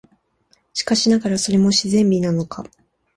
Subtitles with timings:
[0.73, 2.65] しかしながら、それも自然美なのか、